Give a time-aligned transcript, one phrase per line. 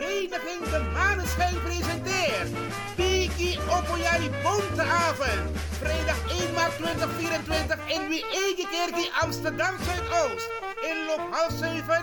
[0.00, 2.48] Vereniging de Maneschijn presenteert
[2.96, 5.58] Piki Opoyari Bonteavond.
[5.78, 10.69] Vrijdag 1 maart 2024 in Wiegekerkie Amsterdam Zuidoost.
[10.90, 12.02] Inloop half 7,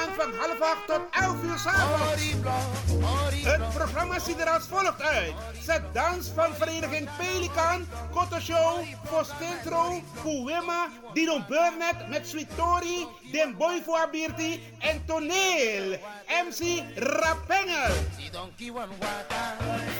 [0.00, 2.22] aanvang half 8 tot 11 uur s'avonds.
[3.44, 5.32] Het programma ziet er als volgt uit.
[5.62, 13.56] Zet dans van vereniging Pelikan, Koto Show, Postintro, Kuwema, Dino Burnett met Sweet Tori, Den
[13.56, 14.08] Boy voor
[14.78, 15.98] en Toneel.
[16.46, 17.94] MC Rapengel.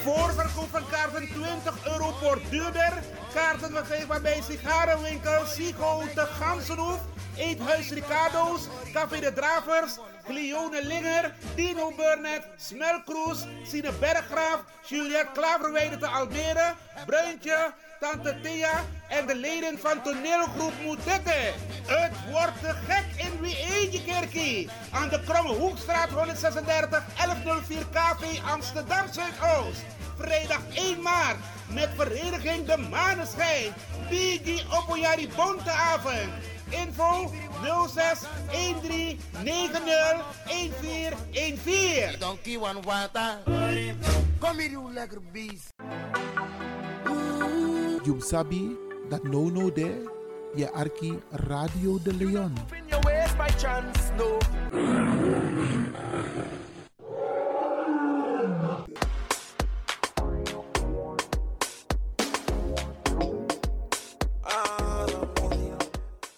[0.03, 2.93] Voorverkoop van kaarten 20 euro voor duurder.
[3.35, 6.99] Kaarten verkrijgbaar bij sigarenwinkel Sigo de Gansenhoef.
[7.37, 16.07] Eethuis Ricardo's, Café de Dravers, Cleone Linger, Dino Burnett, Smelkroes, Sine Berggraaf, Juliette Klaverweide te
[16.07, 16.75] Almere,
[17.07, 21.53] Bruintje, Tante Thea en de leden van toneelgroep Moetette.
[21.87, 24.69] Het wordt gek in Wiegekerkie.
[24.93, 30.04] Aan de Kromme Hoekstraat 136 1104 KV Amsterdam Zuidoost.
[30.17, 31.37] Vrijdag 1 maart
[31.75, 33.73] met vereniging De Maneschijn.
[34.09, 36.31] Bigi Opoyari Bonteavond.
[36.69, 37.31] Info
[37.89, 39.81] 06 13 90
[40.47, 42.19] 1414.
[42.19, 43.39] Donkey one water.
[44.39, 45.73] Kom hier, you lekker beest.
[48.05, 48.77] You sabi
[49.09, 50.05] that no no there,
[50.55, 52.53] je arki Radio de Leon.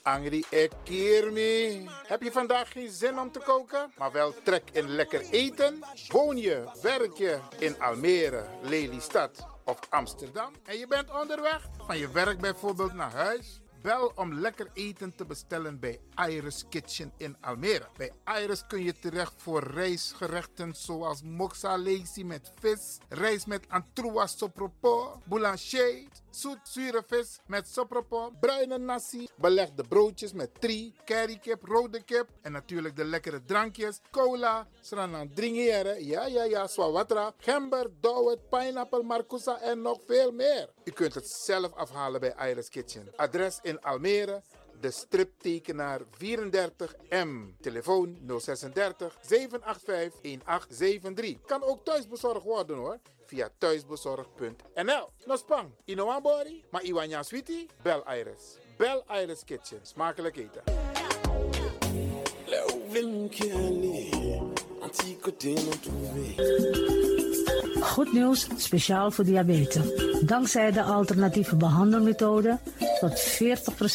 [0.07, 0.27] Chance, no.
[0.27, 1.89] Angry Ekirmi.
[2.07, 5.85] Heb je vandaag geen zin om te koken, maar wel trek in lekker eten?
[6.09, 10.53] Woon je, werk je in Almere, Lelystad of Amsterdam?
[10.65, 13.61] En je bent onderweg van je werk bijvoorbeeld naar huis?
[13.83, 17.89] Bel om lekker eten te bestellen bij Iris Kitchen in Almere.
[17.97, 21.77] Bij Iris kun je terecht voor rijstgerechten zoals moxa
[22.25, 29.85] met vis, rijst met antroas sopropo, boulanger, zoet zure vis met sopropo, bruine nasi, belegde
[29.89, 36.27] broodjes met tri, currykip, rode kip en natuurlijk de lekkere drankjes, cola, sranan dringeren, ja
[36.27, 40.69] ja ja, swawatra, gember, dowet, pineapple, marcousa en nog veel meer.
[40.85, 43.09] U kunt het zelf afhalen bij Iris Kitchen.
[43.17, 44.43] Adres in Almere,
[44.81, 47.61] de striptekenaar 34M.
[47.61, 51.47] Telefoon 036 785 1873.
[51.47, 52.99] Kan ook thuisbezorgd worden hoor.
[53.27, 55.09] Via thuisbezorgd.nl.
[55.27, 58.59] No spang, ino body, maar iwanya sweetie, bel Iris.
[58.79, 59.79] Bel Iris Kitchen.
[59.83, 60.63] Smakelijk eten.
[67.81, 69.85] Goed nieuws, speciaal voor diabetes.
[70.21, 72.59] Dankzij de alternatieve behandelmethode
[73.01, 73.39] tot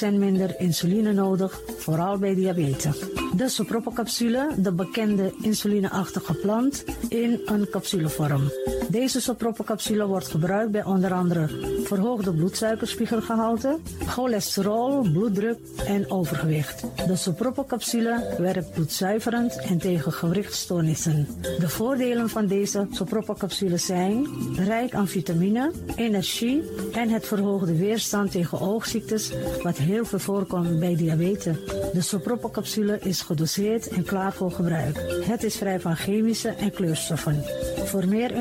[0.07, 2.99] 40% minder insuline nodig, vooral bij diabetes.
[3.35, 8.51] De sopropocapsule, de bekende insulineachtige plant, in een capsulevorm.
[8.89, 11.47] Deze sopropocapsule wordt gebruikt bij onder andere
[11.83, 16.83] verhoogde bloedsuikerspiegelgehalte, cholesterol, bloeddruk en overgewicht.
[17.07, 21.27] De sopropocapsule werkt bloedzuiverend en tegen gewrichtstoornissen.
[21.59, 28.59] De voordelen van deze sopropocapsule zijn rijk aan vitamine, energie en het verhoogde weerstand tegen
[28.59, 29.31] oogziektes,
[29.63, 31.55] wat heel veel voorkomt bij diabetes.
[31.93, 35.05] De sopropocapsule is gedoseerd en klaar voor gebruik.
[35.23, 37.43] Het is vrij van chemische en kleurstoffen.
[37.85, 38.31] Voor meer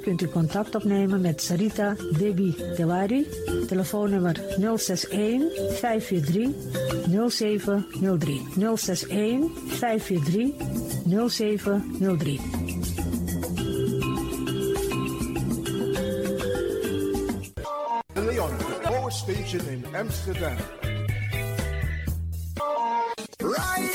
[0.00, 3.26] kunt u contact opnemen met Sarita Debi Dewari.
[3.66, 4.36] Telefoonnummer
[4.76, 5.50] 061
[5.80, 6.54] 543
[7.28, 8.42] 0703.
[8.76, 10.54] 061 543
[11.28, 12.40] 0703.
[18.12, 18.50] De Leon,
[18.82, 19.12] Power
[19.68, 20.56] in Amsterdam.
[23.38, 23.86] Right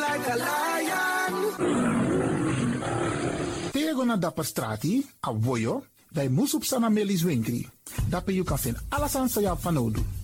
[0.00, 0.69] like a lion.
[4.10, 7.62] Tego na dapper strati, a voyo, dai musup sana melis winkri.
[8.10, 10.02] Dapper you kan vinden alles aan sa van nodu.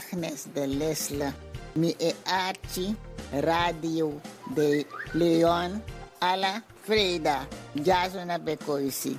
[0.00, 1.32] Agnes de Lesle,
[1.74, 2.96] mi e Archie,
[3.42, 4.20] Radio
[4.54, 5.82] de Leon,
[6.20, 9.18] Ala Freda, Jasona Bekoisi,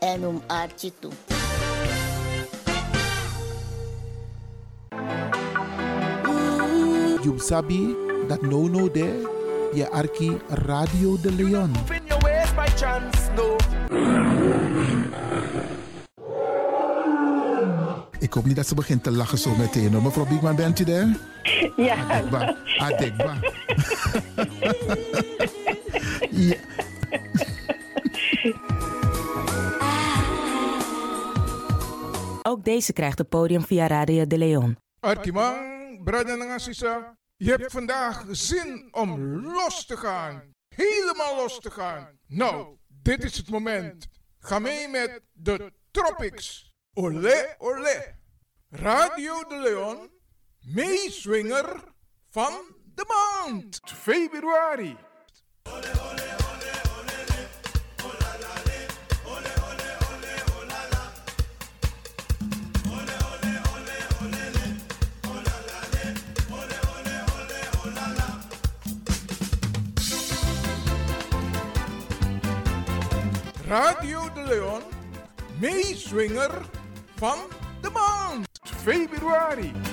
[0.00, 1.12] en um Archie toe.
[7.24, 7.94] You sabi
[8.28, 9.14] that no no there,
[9.74, 11.72] je arki Radio de Leon.
[11.94, 13.58] In your ways by chance, no.
[18.32, 19.92] Ik hoop niet dat ze begint te lachen zo meteen.
[19.92, 20.02] hoor.
[20.02, 21.16] Mevrouw Biekman, bent u daar?
[21.76, 21.94] Ja.
[22.08, 22.56] Adekba.
[22.78, 23.34] Adekba.
[26.48, 26.56] ja.
[32.42, 34.76] Ook deze krijgt het podium via Radio de Leon.
[35.00, 40.42] Arkimang, brada en sisa, je hebt vandaag zin om los te gaan.
[40.74, 42.08] Helemaal los te gaan.
[42.26, 44.08] Nou, dit is het moment.
[44.38, 46.70] Ga mee met de Tropics.
[46.94, 48.20] Olé, olé.
[48.72, 50.10] Radio de Leon,
[50.60, 51.84] meeswinger
[52.30, 52.52] van
[52.94, 53.80] de maand.
[53.84, 54.96] Februari.
[73.66, 74.82] Radio de Leon,
[75.60, 76.62] meeswinger
[77.16, 77.38] van
[78.84, 79.91] de maand.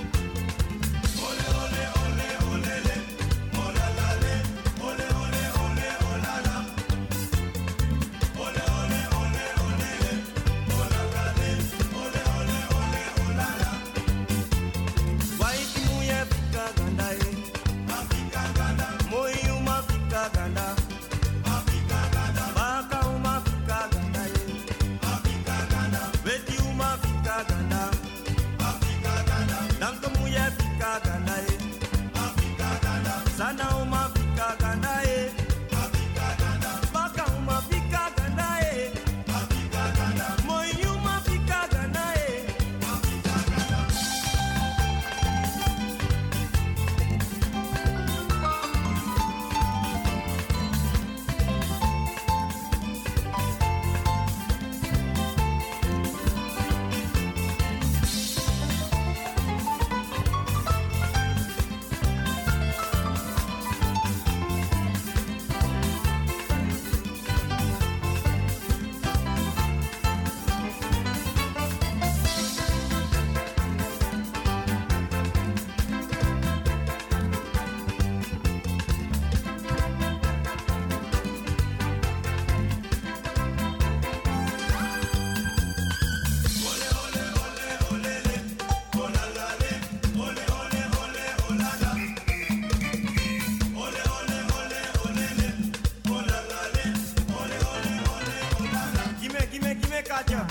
[100.27, 100.49] Yeah.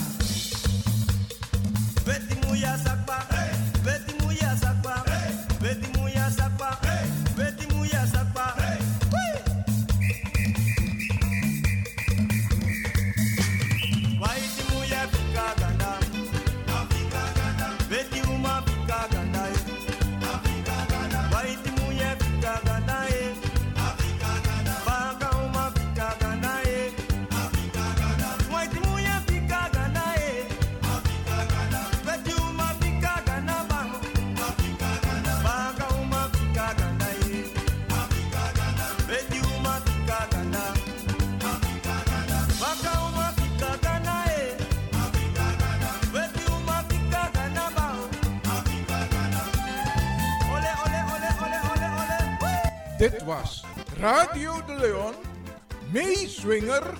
[55.93, 56.95] Meeswinger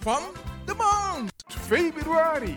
[0.00, 0.22] van
[0.66, 1.32] de maand.
[1.46, 2.56] Februari.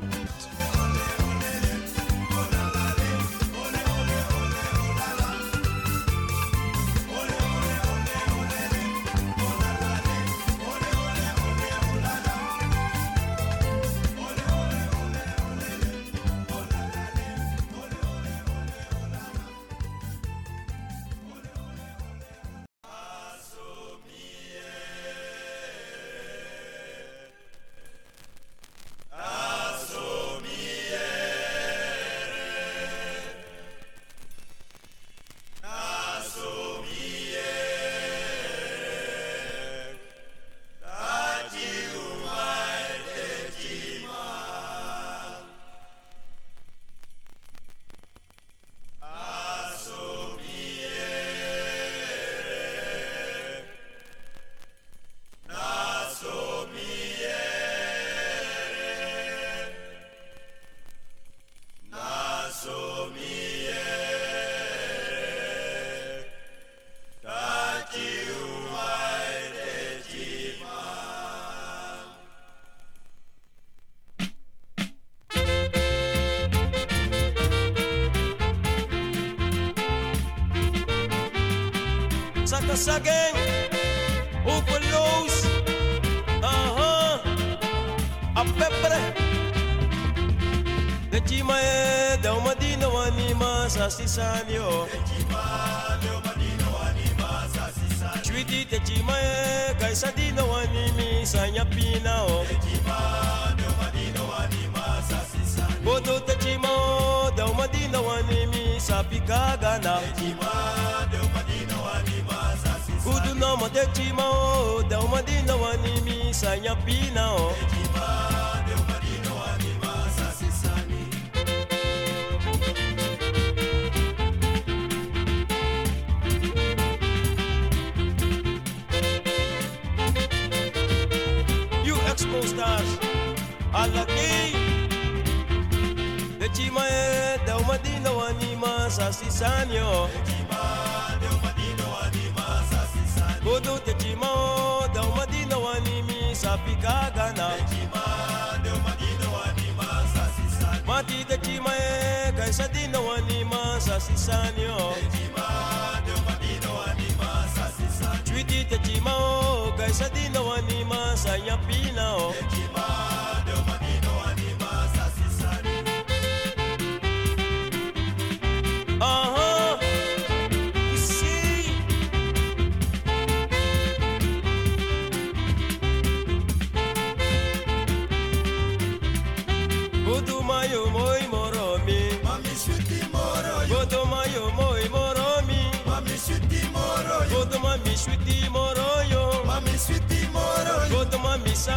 [162.34, 163.03] Hekima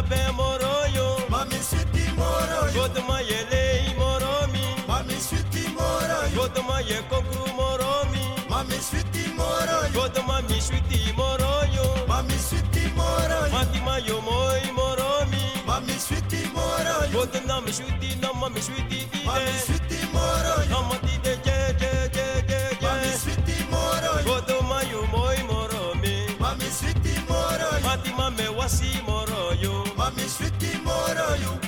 [0.09, 1.07] be moroyo.
[1.29, 2.73] Mami suti moroyo.
[2.73, 6.35] Godma yele moromi mami suti moroyo.
[6.35, 8.23] Godma ye moro moromi.
[8.49, 10.23] Mami suti moroyo.
[10.27, 10.59] Mami
[10.89, 11.85] mi moro yo.
[12.07, 13.51] mami suti moroyo.
[13.51, 15.43] Mati mayo moi moromi.
[15.67, 17.11] Mami suti moroyo.
[17.13, 20.69] Godna mi suti na mami suti dide mami suti moroyo.
[20.69, 24.23] Na mati de je je je je mami suti moroyo.
[24.25, 26.15] Godma yo moi moromi.
[26.39, 27.83] Mami suti moroyo.
[27.83, 29.83] Mati mame wasi moroyo moroyo.
[29.95, 31.59] Mommy sweetie moroyo.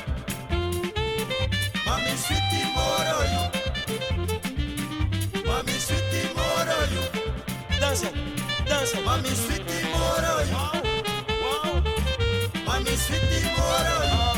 [1.86, 3.44] mami sweetie moroyo.
[5.46, 7.04] mami sweetie moroyo.
[7.80, 8.10] Dança,
[8.66, 9.00] dança.
[9.06, 10.60] mami sweetie moroyo.
[11.42, 11.84] Wow, wow.
[12.66, 14.29] mami sweetie moroyo.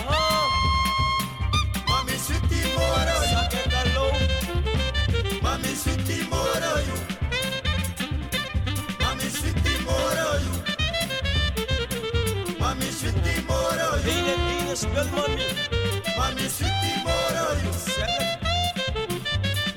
[14.72, 15.46] Hele ene spel mami.
[16.18, 17.72] Mami sweetie moro yo.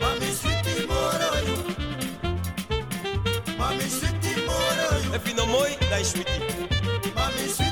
[0.01, 1.57] Mami sweetie moro yo.
[3.59, 5.11] Mami sweetie moro yo.
[5.11, 5.77] Heb je nog mooi?
[5.91, 6.43] Dat is sweetie.
[7.15, 7.64] Mami sweetie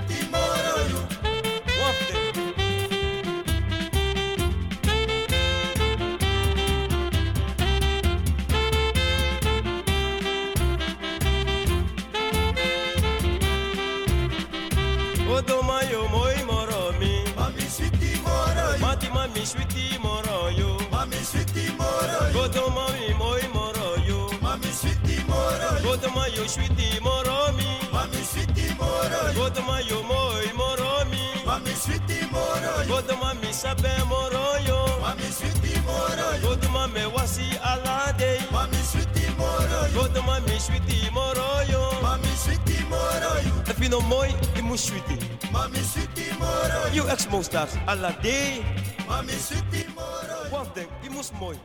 [25.92, 33.34] Godma yo shwiti moromi Mami shwiti moroi Godma yo moi moromi Mami shwiti moroi Godma
[33.34, 40.56] mi sabe moroyo Mami shwiti moroi Godma me wasi alade Mami shwiti moroi Godma mi
[40.60, 45.18] shwiti moroyo Mami shwiti moroi Afino moi imu shwiti
[45.52, 48.64] Mami shwiti moroi You ex mostars alade
[49.08, 51.56] Mami shwiti moroi One e imus moi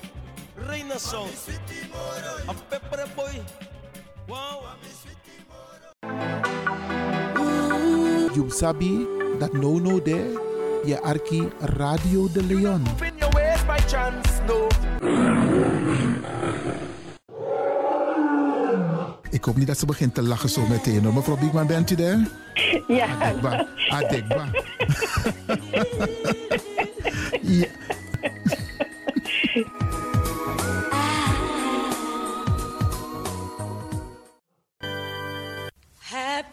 [0.67, 1.29] Reina Sol
[2.50, 3.66] A Pepper Boy
[4.27, 4.63] Wow.
[8.36, 9.07] You sabi
[9.39, 10.36] that no no there,
[10.86, 12.84] je arki Radio de Leon.
[13.00, 14.67] In your ways by chance, no.
[19.29, 21.03] Ik hoop niet dat ze begint te lachen zo meteen.
[21.03, 21.13] hoor.
[21.13, 22.27] Mevrouw Biekman, bent u daar?
[22.88, 23.07] Ja.
[23.19, 23.67] Adekba.
[23.89, 24.50] Adekba.
[27.62, 27.67] ja.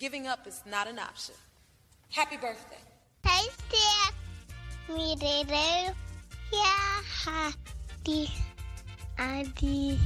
[0.00, 1.34] Giving up is not an option.
[2.08, 2.80] Happy birthday.
[3.22, 4.16] Hey, Steph.
[4.88, 5.92] Me, Rere.
[6.50, 8.30] Yeah, happy.
[9.18, 9.98] Adi.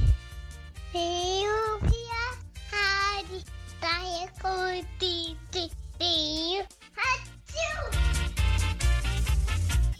[0.91, 2.25] Ja,
[2.71, 3.39] hadi.
[3.79, 4.51] Taye ko
[4.99, 5.71] titi.
[6.01, 6.67] Eeuw,
[6.99, 7.95] hatsjoe.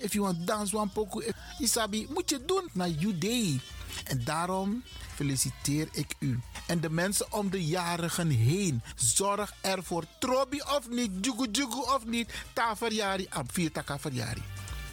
[0.04, 1.22] If you want dance one poco,
[1.60, 3.60] Isabi, moet je doen naar you day.
[4.04, 4.84] En daarom
[5.16, 6.40] feliciteer ik u.
[6.66, 8.84] En de mensen om de jarigen heen.
[8.96, 10.04] Zorg ervoor.
[10.20, 12.34] Trobi of niet, jugu jugu of niet.
[12.54, 13.72] Ta verjari, ab vier.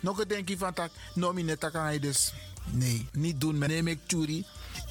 [0.01, 2.33] Nog een denkje van tak, nomine taka dus.
[2.71, 3.59] Nee, niet doen.
[3.59, 4.45] Neem ik churi.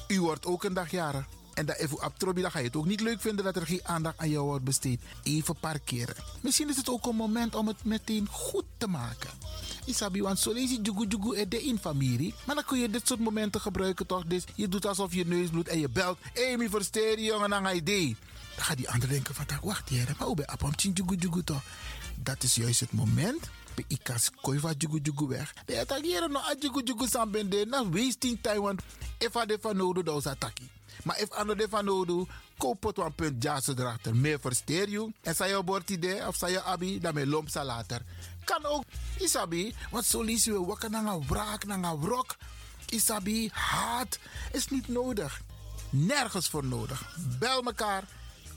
[0.08, 1.24] U wordt ook een dag jarig.
[1.54, 3.80] En dat even op dan ga je het ook niet leuk vinden dat er geen
[3.82, 5.00] aandacht aan jou wordt besteed.
[5.22, 6.14] Even parkeren.
[6.40, 9.30] Misschien is het ook een moment om het meteen goed te maken.
[9.84, 12.34] Isabi, want zo lees jugu jugu er de in familie.
[12.46, 14.24] Maar dan kun je dit soort momenten gebruiken toch?
[14.24, 16.18] Dus je doet alsof je neus bloedt en je belt.
[16.56, 18.16] Mi versteer je jongen, je idee.
[18.56, 21.44] Dan gaat die ander denken van, wacht hier, maar hoe ben je op jugu jugu
[21.44, 21.62] toch?
[22.16, 23.50] Dat is juist het moment.
[23.86, 25.54] Ik kan koiva jugu jugu weg.
[25.66, 27.66] De attackeren no a jugu jugu sambende.
[27.66, 28.82] Na wasting time, want
[29.18, 30.32] if I van nodig, dan is.
[31.04, 34.16] Maar if ando de van nodig, koop het punt jazz erachter.
[34.16, 35.12] Meer versteer je.
[35.20, 38.02] En zij je idee of zij je abi, dan me lomp later.
[38.44, 38.84] Kan ook,
[39.18, 42.36] isabi, want zo lees je wakker naar een wraak, naar een wrok.
[42.88, 44.18] Isabi, haat
[44.52, 45.40] is niet nodig.
[45.90, 47.16] Nergens voor nodig.
[47.38, 48.04] Bel mekaar.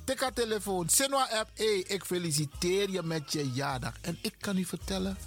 [0.04, 0.90] Tik telefoon.
[0.90, 1.50] Senwa app.
[1.54, 3.94] Hey, ik feliciteer je met je jaardag.
[4.02, 5.18] En ik kan u vertellen.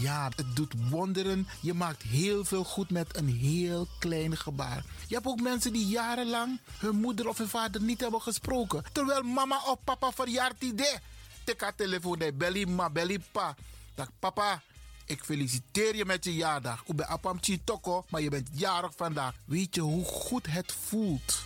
[0.00, 1.48] Ja, het doet wonderen.
[1.60, 4.84] Je maakt heel veel goed met een heel klein gebaar.
[5.08, 8.84] Je hebt ook mensen die jarenlang hun moeder of hun vader niet hebben gesproken.
[8.92, 10.98] Terwijl mama of papa verjaart idee.
[11.44, 12.18] Tik haar telefoon.
[12.18, 13.54] Hey, belly ma, belly pa.
[13.94, 14.62] Dag papa.
[15.06, 16.82] Ik feliciteer je met je jaardag.
[16.86, 19.34] Ik ben Apam Toko, maar je bent jarig vandaag.
[19.44, 21.42] Weet je hoe goed het voelt?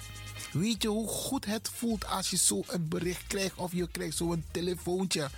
[0.53, 4.17] Weet je hoe goed het voelt als je zo een bericht krijgt of je krijgt
[4.17, 5.31] zo'n telefoontje?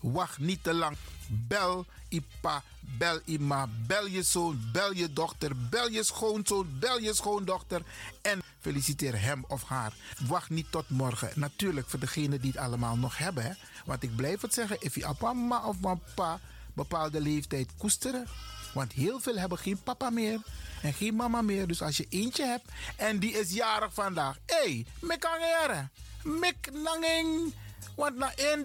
[0.00, 0.96] Wacht niet te lang.
[1.26, 2.62] Bel Ipa,
[2.98, 7.82] bel Ima, bel je zoon, bel je dochter, bel je schoonzoon, bel je schoondochter
[8.22, 9.92] en feliciteer hem of haar.
[10.26, 11.30] Wacht niet tot morgen.
[11.34, 13.44] Natuurlijk voor degenen die het allemaal nog hebben.
[13.44, 13.52] Hè?
[13.84, 16.40] Want ik blijf het zeggen, if je papa of papa
[16.78, 18.26] bepaalde leeftijd koesteren.
[18.74, 20.40] Want heel veel hebben geen papa meer
[20.82, 21.66] en geen mama meer.
[21.66, 24.36] Dus als je eentje hebt en die is jarig vandaag.
[24.46, 25.88] Hé, hey, mek angere.
[26.22, 27.54] Mek nanging.
[27.96, 28.64] Want na één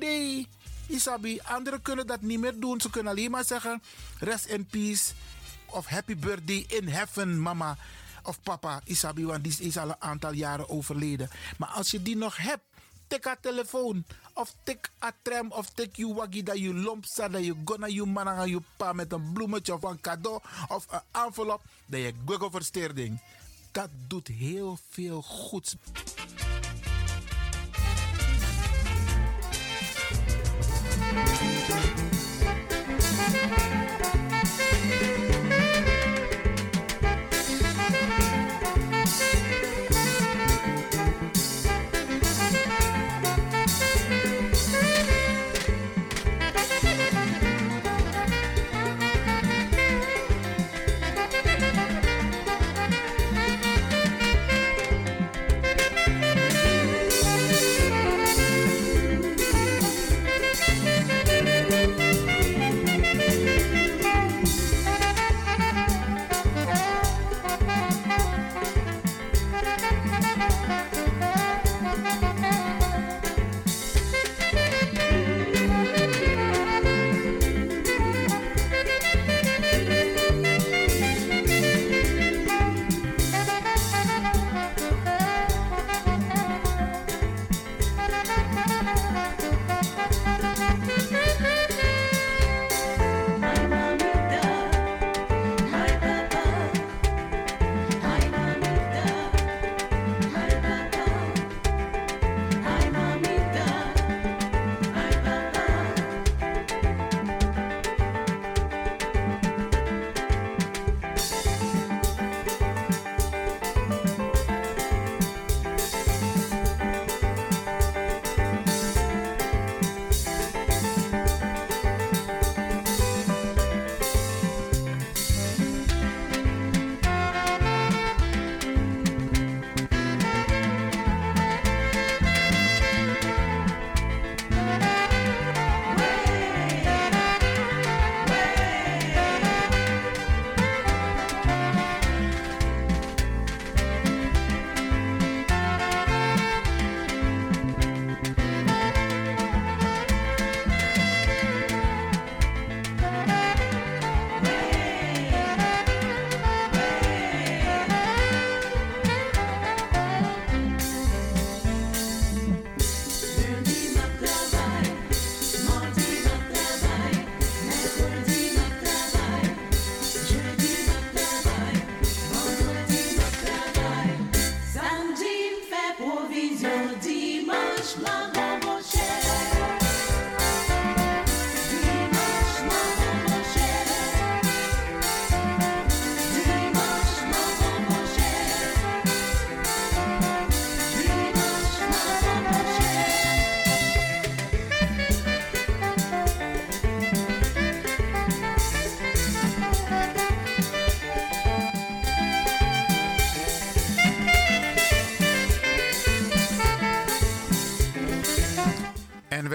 [0.88, 2.82] Isabi, anderen kunnen dat niet meer doen.
[2.82, 3.84] Ze kunnen alleen maar zeggen,
[4.20, 5.14] rest in peace.
[5.66, 7.78] Of happy birthday in heaven, mama.
[8.24, 11.30] Of papa, Isabi, want die is al een aantal jaren overleden.
[11.58, 12.64] Maar als je die nog hebt,
[13.08, 14.04] tik haar telefoon.
[14.34, 17.32] Of tik a tram of tik je waggie dat je lomp staat.
[17.32, 20.40] Dat je gonna je man aan je pa met een bloemetje of een cadeau.
[20.68, 21.62] Of een envelop.
[21.86, 23.22] Dat je google versteerding.
[23.72, 25.76] Dat doet heel veel goeds.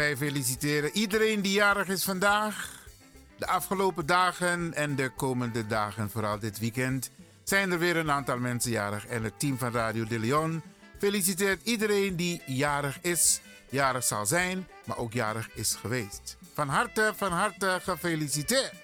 [0.09, 2.87] Wij feliciteren iedereen die jarig is vandaag.
[3.39, 7.11] De afgelopen dagen en de komende dagen, vooral dit weekend,
[7.45, 9.07] zijn er weer een aantal mensen jarig.
[9.07, 10.63] En het team van Radio de Leon
[10.99, 16.37] feliciteert iedereen die jarig is, jarig zal zijn, maar ook jarig is geweest.
[16.55, 18.75] Van harte, van harte gefeliciteerd.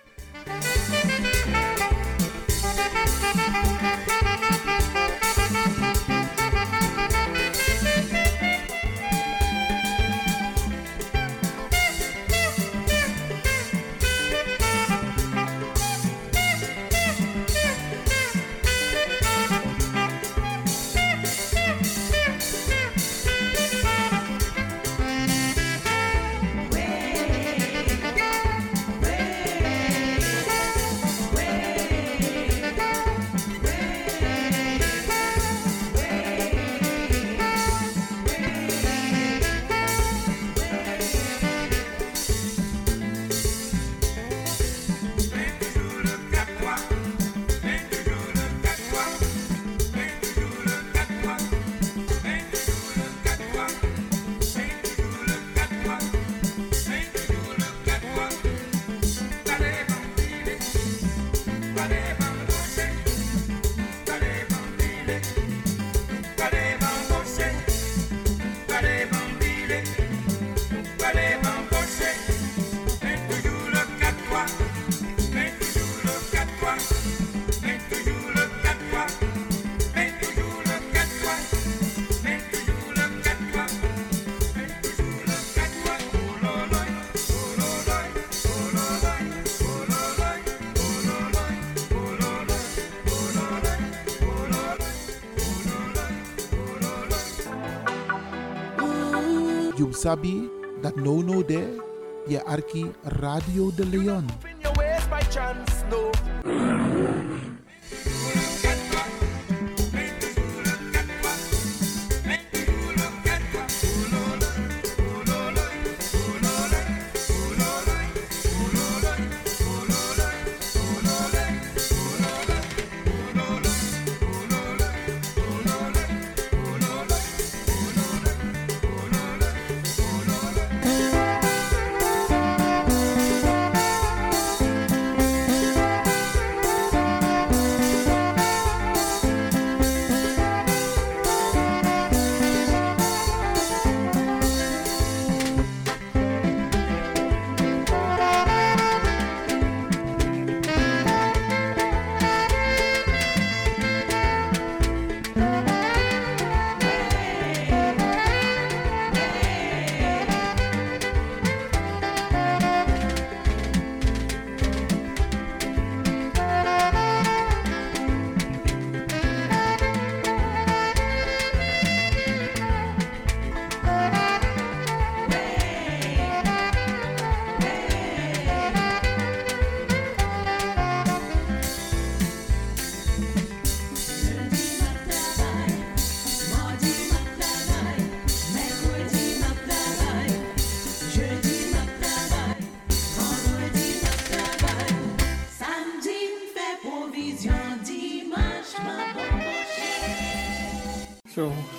[100.05, 100.51] Sabi
[100.83, 101.81] that no no there,
[102.29, 102.85] je arki
[103.25, 104.44] Radio de Leon.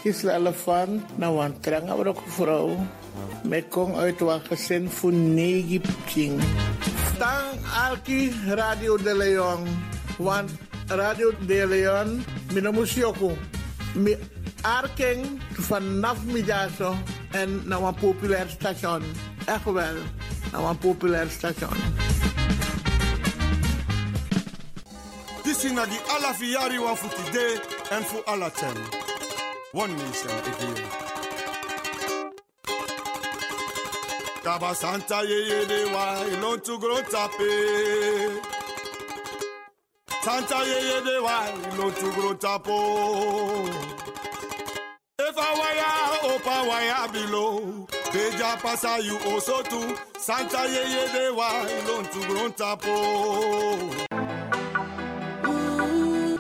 [0.06, 2.88] Zo, Gisela Elefant, nou een trange brok vrouw.
[3.44, 5.82] Met kom uit wat gezin voor negen
[6.14, 6.42] ping.
[7.18, 9.68] Tang Alki Radio de Leon.
[10.18, 10.52] Want
[10.88, 13.38] Radio de Leon, mina musioko.
[13.96, 14.18] Mi
[14.62, 16.96] arking vanaf middago
[17.32, 19.04] en nou een populair station.
[19.46, 19.96] Echt wel,
[20.52, 21.78] nou een populair station.
[25.44, 27.60] This is na di ala fi yari wan fu today
[27.92, 29.05] and for alla ten.
[29.76, 30.88] One nation again.
[34.42, 37.52] Kaba Santa ye ye de wa ilon tu gro tape.
[40.22, 41.38] Santa ye ye de wa
[41.74, 42.78] ilon tu gro tapo.
[45.20, 45.94] If I wire
[46.32, 47.86] opa wire below.
[48.14, 49.98] Deja pasa you also too.
[50.18, 52.96] Santa ye ye de wa ilon tu gro tapo.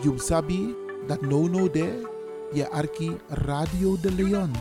[0.06, 0.74] You sabi
[1.08, 2.00] that no no there,
[2.56, 4.52] je arki Radio de Leon.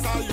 [0.00, 0.31] pass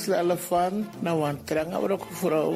[0.00, 2.52] selalu fan na nou, wan trang abro ko vrou.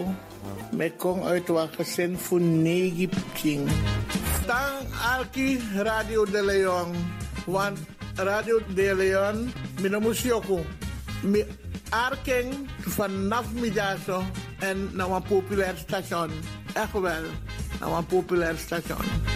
[0.72, 3.68] Mekong uit wan gezin voor negi pking.
[4.48, 6.96] Tang alki Radio de Leon.
[7.46, 7.78] Want
[8.16, 10.64] Radio de Leon minamusioku.
[11.22, 11.44] Mi
[11.90, 14.24] arkeng vanaf midaso
[14.58, 16.30] en naar een populair station.
[16.72, 17.24] Echt wel,
[17.80, 19.33] naar een populair station.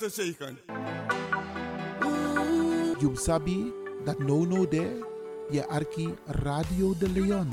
[0.00, 0.58] te zegen.
[2.98, 3.72] Jumsabi,
[4.04, 5.06] dat no no there,
[5.50, 7.48] je arki Radio de Leon.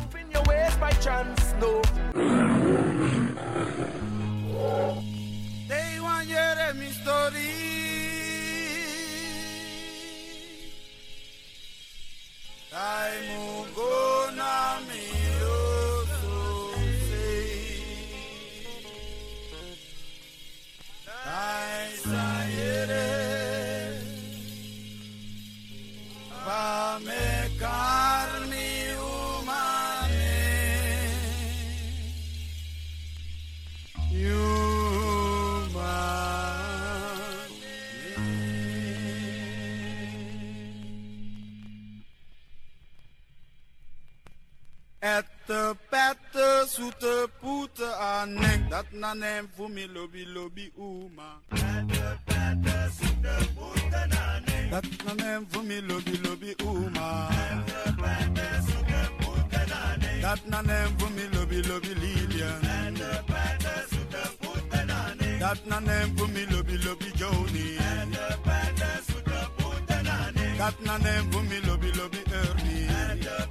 [46.77, 48.69] zoete poete aan nek.
[48.69, 51.29] Dat na nem voor me lobby lobi oema.
[51.47, 54.01] Pete, pete, zoete poete
[54.45, 54.71] nek.
[54.71, 57.27] Dat na nem voor me lobby lobi oema.
[57.27, 59.61] Pete, pete, zoete poete
[60.01, 60.21] nek.
[60.21, 62.59] Dat na nem voor me lobi lobi Lilian.
[62.59, 65.39] Pete, pete, zoete poete nek.
[65.39, 67.67] Dat na nem voor me lobby lobi Joni.
[67.77, 70.57] Pete, pete, zoete poete nek.
[70.57, 72.85] Dat na nem voor me lobby lobby Ernie.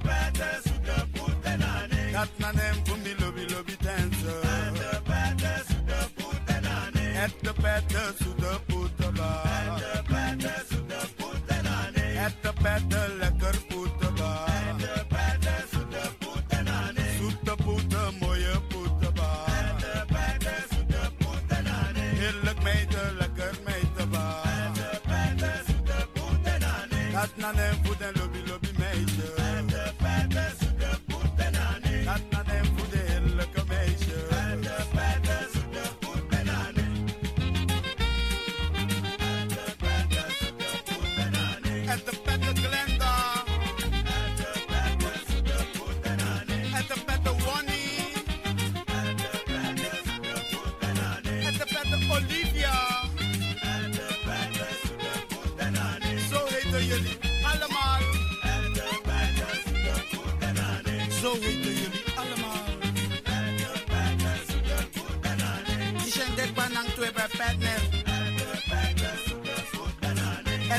[0.07, 0.66] Pete,
[2.17, 4.41] Kat nanem kumi lobi lobi dancer.
[4.41, 5.57] At the better.
[7.23, 8.36] At the better.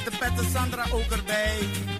[0.04, 1.97] met de pet Sandra ook erbij.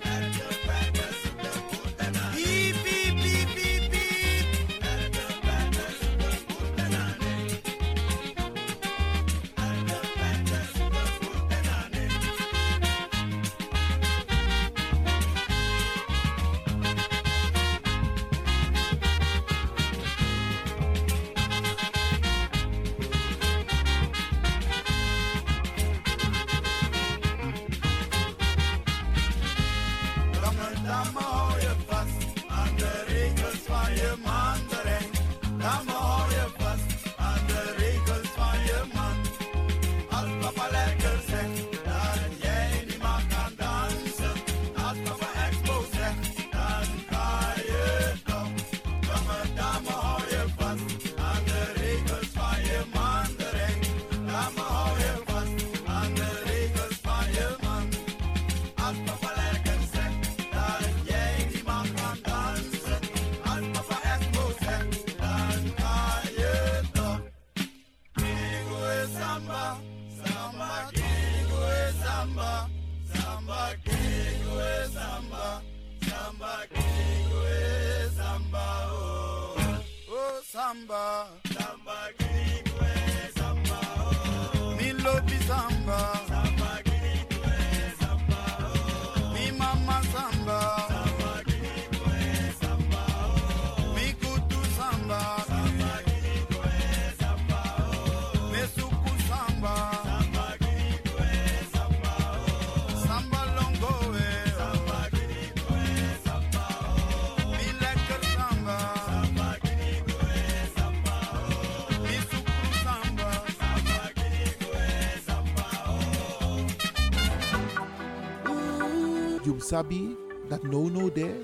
[119.45, 120.17] Yum Sabi,
[120.49, 121.39] dat no no there,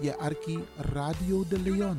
[0.00, 1.98] je arki Radio de Leon.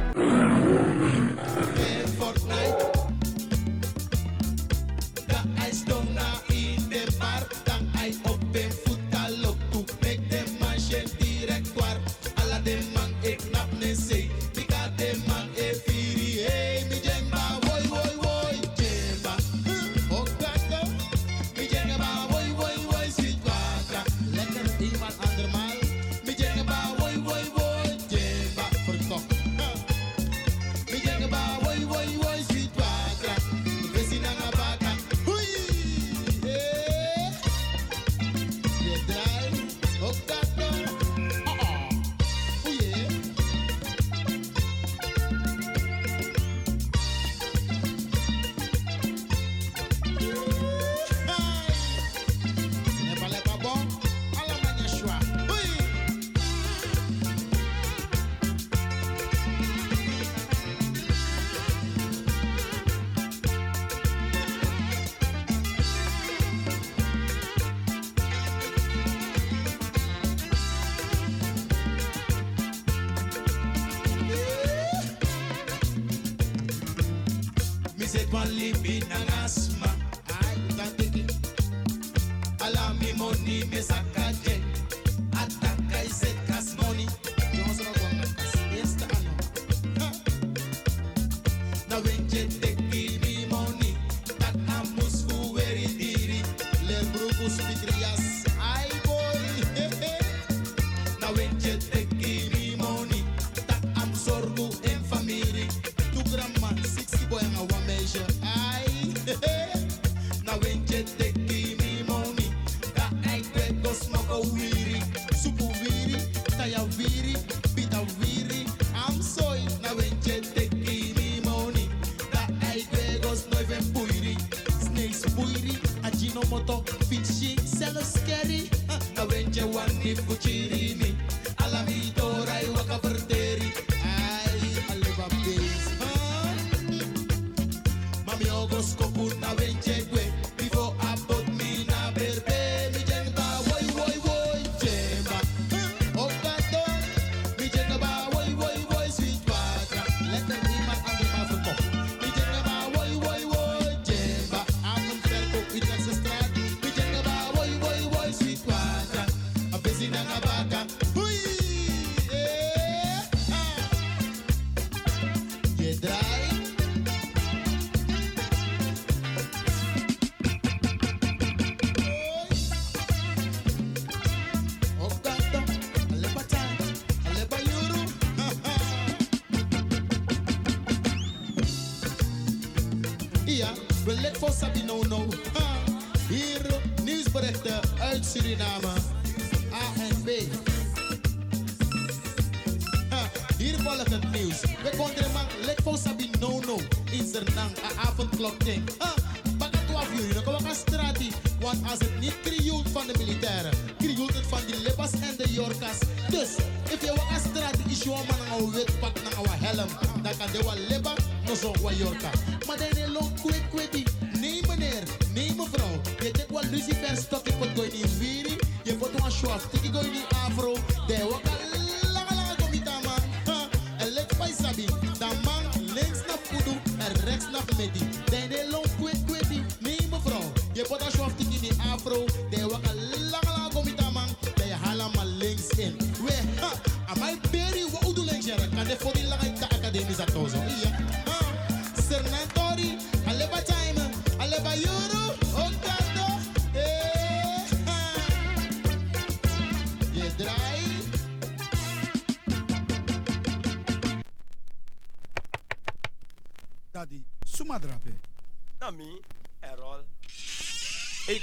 [188.31, 188.90] Suriname.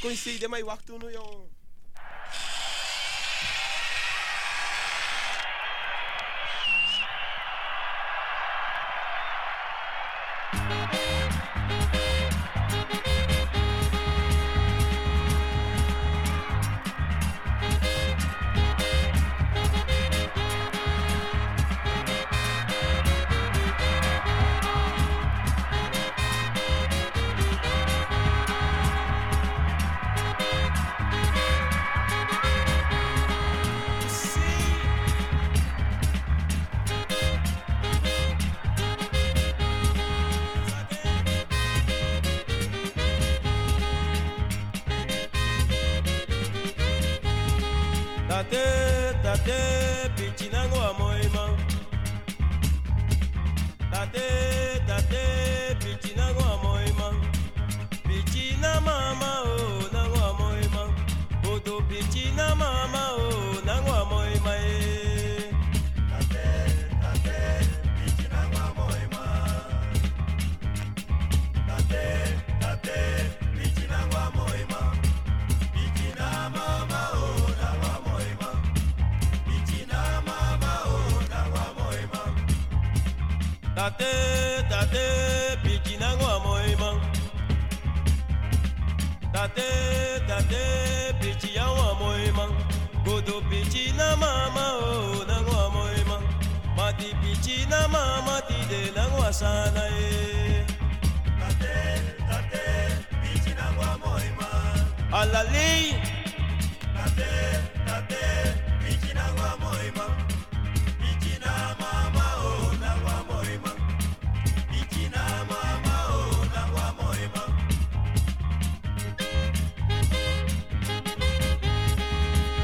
[0.01, 1.38] Coincide mai waktu no yung.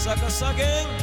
[0.05, 0.94] Sucker sucking.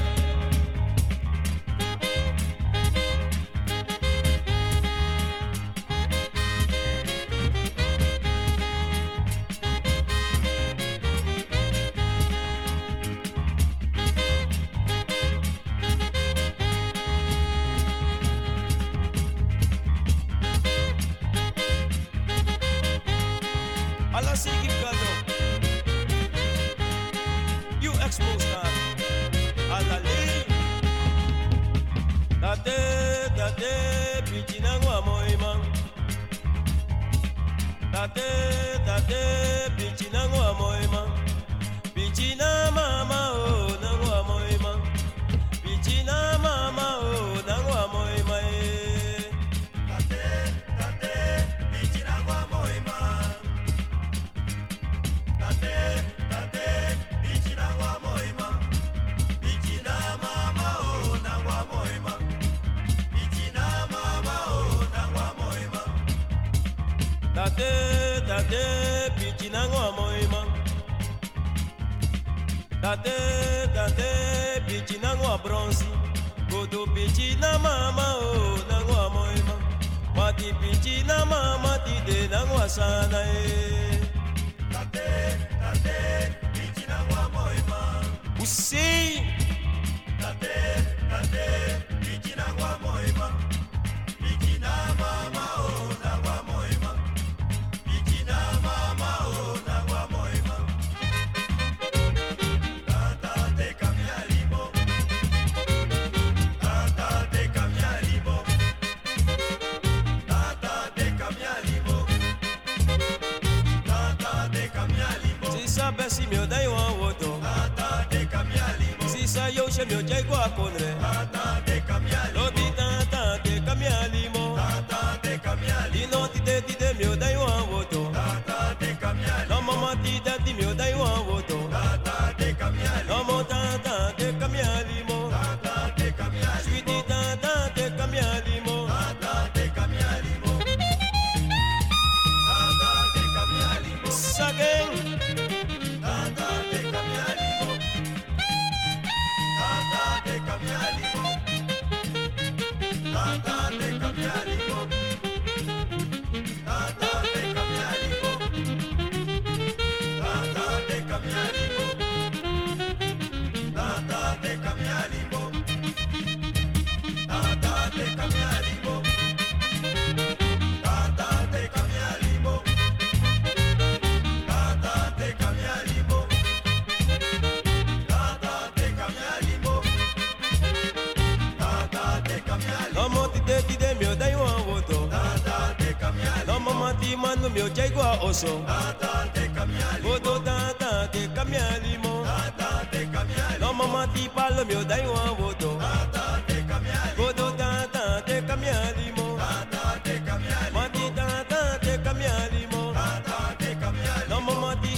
[119.82, 121.71] Shemyo Jaguar Conre.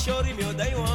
[0.05, 0.92] Mo ma ti shori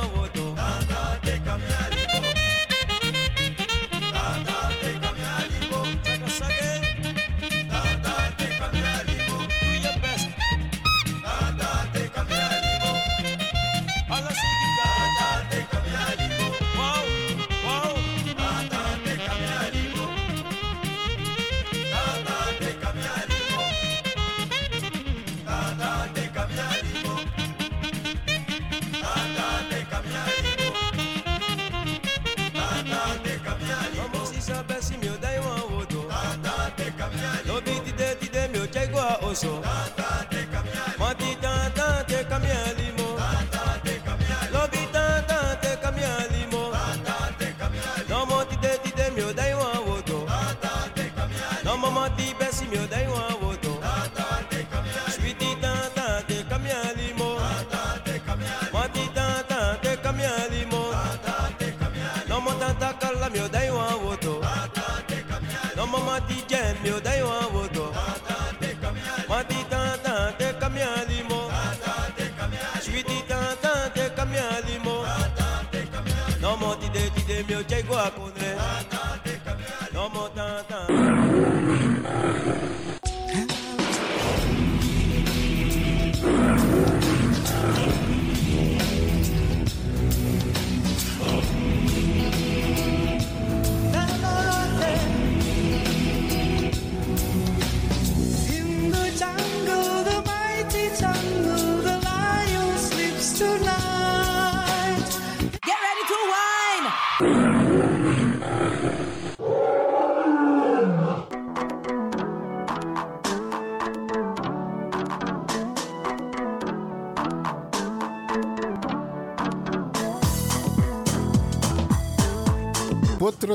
[107.79, 107.87] Potro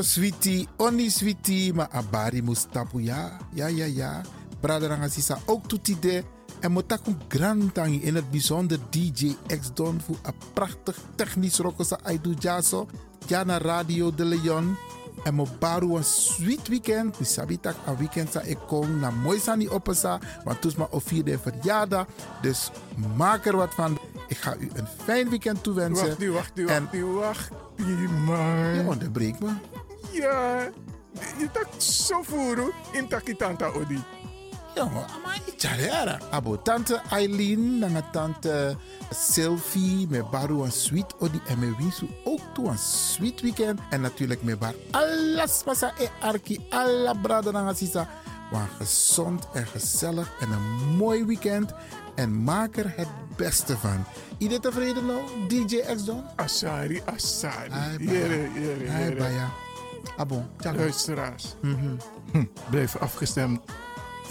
[0.02, 3.38] sweetie, oni sweetie, maar abari mustapu ja.
[3.54, 4.22] Ja, ja, ja.
[4.60, 6.24] Braderanga sisa ook toetide.
[6.60, 12.36] En motakum grantangi in het bijzonder DJ X Don voor een prachtig technisch rokosa aidu
[12.40, 12.88] jaso.
[13.28, 14.78] Ja na Radio de Leon.
[15.24, 17.20] En mo baru een sweet weekend.
[17.20, 19.68] Mi sabitak een weekend sa ik kom na mooi sani.
[20.44, 22.06] Want toes ma of vierde verjaardag.
[22.42, 22.72] Dus
[23.16, 24.00] maak er wat van.
[24.28, 26.08] Ik ga u een fijn weekend toewensen.
[26.08, 28.74] Wacht, wacht, die, En- wacht, die, wacht, die, man.
[28.76, 29.52] Je onderbreekt me.
[30.12, 30.60] Ja,
[31.38, 34.04] je tak zo voeren in takitanta odi.
[34.76, 36.20] Jongen, maar Charera.
[36.32, 38.76] Abo tante Eileen, nanga tante
[39.12, 43.80] Sylvie, me baru een sweet odi en me winsu ook toe een sweet weekend.
[43.90, 48.08] En natuurlijk me bar alles pasa e arki, alla brada nanga sisa.
[48.52, 51.74] Maar gezond en gezellig en een mooi weekend.
[52.16, 54.04] En maak er het beste van.
[54.38, 56.24] Iedereen tevreden nou, DJ X Don?
[56.36, 57.70] Asari, Asari.
[58.00, 59.30] Jere, jere, jere.
[60.18, 60.78] Abo, tjaka.
[60.78, 61.96] Luisteraars, Mhm.
[62.32, 63.62] hm, blijf afgestemd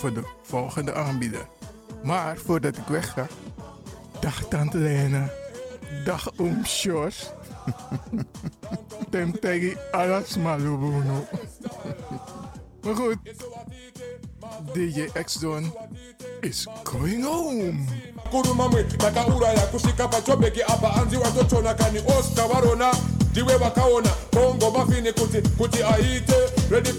[0.03, 1.47] voor de volgende aanbieder.
[2.03, 3.27] Maar voordat ik wegga,
[4.21, 5.31] dag Tante Lena,
[6.05, 7.31] dag Oom Sjors.
[9.11, 11.27] Tem tegi alas malubuno.
[12.83, 13.17] Maar goed,
[14.73, 15.75] DJ X-Don
[16.41, 17.85] is going home.
[18.31, 22.95] kuruma mwe takauraya kusvika pachobheki apa anzi watotona kani oscar varona
[23.31, 26.35] ndiwe vakaona bongo mafini kuti kuti aite
[26.71, 26.93] ready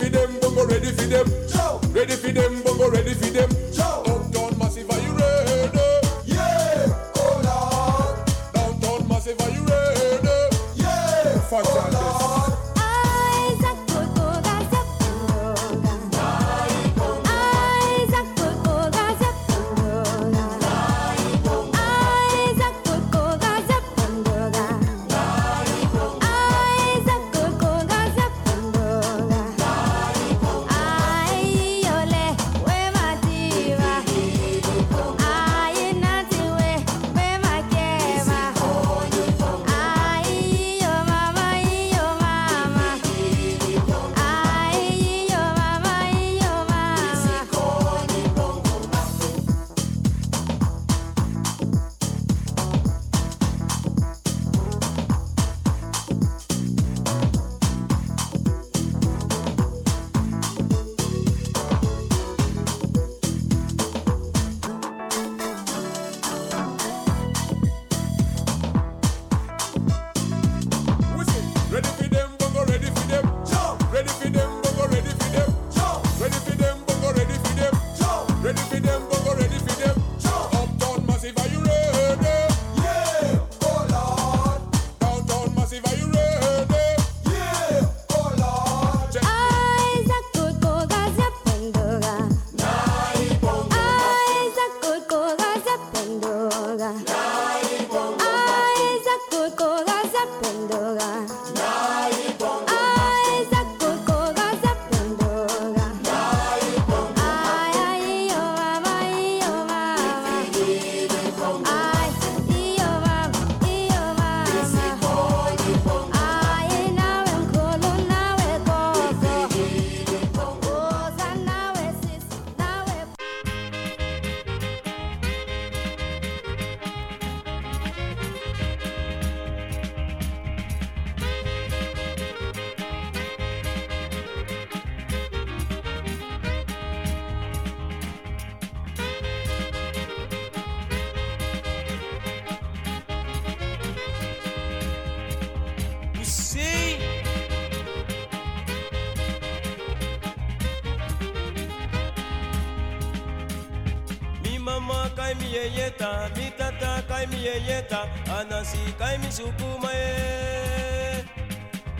[157.23, 157.99] kai mi yeyeta,
[158.39, 161.23] anasi kai mi sukuma e.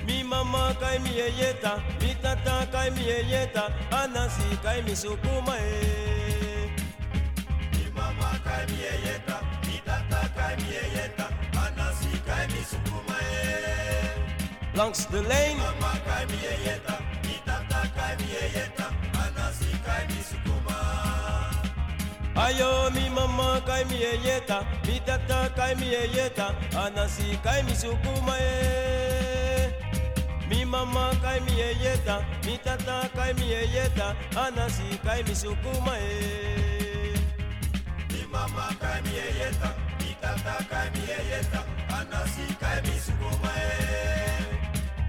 [0.06, 6.70] Mi mama kai mi yeyeta, mi tata kai mi yeyeta, anasi kai mi sukuma e.
[7.72, 11.26] Mi mama kai mi yeyeta, mi tata kai mi yeyeta,
[11.66, 14.76] anasi kai mi sukuma e.
[14.76, 15.58] Langs de lijn.
[15.58, 18.86] Mama kai mi yeyeta, mi tata kai mi yeyeta,
[19.24, 20.78] anasi kai mi sukuma.
[22.36, 26.48] Ayo mi mama kai mi yeyeta, mi tata kai mi yeyeta,
[26.84, 29.72] anasi kai mi sukuma e.
[30.50, 32.16] Mi mama kai mi yeyeta,
[32.46, 34.08] mi tata kai mi yeyeta,
[34.44, 37.16] anasi kai mi sukuma e.
[38.12, 39.70] Mi mama kai mi yeyeta,
[40.00, 41.62] mi tata kai mi yeyeta,
[41.98, 43.72] anasi kai mi sukuma e.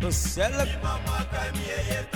[0.00, 0.68] Gezellig.
[0.70, 2.13] Mi mama kai mi yeyeta,